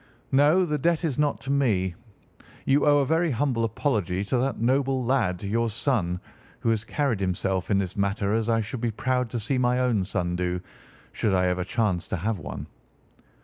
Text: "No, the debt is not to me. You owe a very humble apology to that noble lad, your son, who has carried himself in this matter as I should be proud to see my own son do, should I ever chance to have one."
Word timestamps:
"No, 0.31 0.65
the 0.65 0.79
debt 0.79 1.03
is 1.05 1.19
not 1.19 1.41
to 1.41 1.51
me. 1.51 1.93
You 2.65 2.87
owe 2.87 2.97
a 3.01 3.05
very 3.05 3.29
humble 3.29 3.63
apology 3.65 4.23
to 4.23 4.37
that 4.39 4.59
noble 4.59 5.05
lad, 5.05 5.43
your 5.43 5.69
son, 5.69 6.19
who 6.61 6.69
has 6.71 6.83
carried 6.83 7.19
himself 7.19 7.69
in 7.69 7.77
this 7.77 7.95
matter 7.95 8.33
as 8.33 8.49
I 8.49 8.61
should 8.61 8.81
be 8.81 8.89
proud 8.89 9.29
to 9.29 9.39
see 9.39 9.59
my 9.59 9.77
own 9.77 10.03
son 10.05 10.35
do, 10.35 10.59
should 11.11 11.35
I 11.35 11.45
ever 11.45 11.63
chance 11.63 12.07
to 12.07 12.17
have 12.17 12.39
one." 12.39 12.65